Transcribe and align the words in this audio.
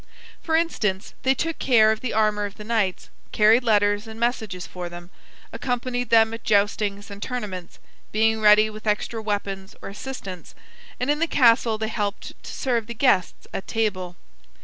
For 0.41 0.55
instance, 0.55 1.13
they 1.21 1.35
took 1.35 1.59
care 1.59 1.91
of 1.91 1.99
the 1.99 2.11
armor 2.11 2.45
of 2.45 2.55
the 2.55 2.63
knights, 2.63 3.11
carried 3.31 3.63
letters 3.63 4.07
and 4.07 4.19
messages 4.19 4.65
for 4.65 4.89
them, 4.89 5.11
accompanied 5.53 6.09
them 6.09 6.33
at 6.33 6.43
joustings 6.43 7.11
and 7.11 7.21
tournaments, 7.21 7.77
being 8.11 8.41
ready 8.41 8.67
with 8.67 8.87
extra 8.87 9.21
weapons 9.21 9.75
or 9.79 9.89
assistance; 9.89 10.55
and 10.99 11.11
in 11.11 11.19
the 11.19 11.27
castle 11.27 11.77
they 11.77 11.87
helped 11.89 12.29
to 12.41 12.51
serve 12.51 12.87
the 12.87 12.95
guests 12.95 13.45
at 13.53 13.67
table. 13.67 14.15